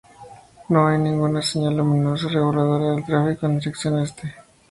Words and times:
No 0.69 0.87
hay 0.87 0.97
ninguna 0.97 1.43
señal 1.43 1.77
luminosa 1.77 2.27
reguladora 2.27 2.95
del 2.95 3.05
tráfico 3.05 3.45
en 3.45 3.59
dirección 3.59 3.99
Este. 3.99 4.33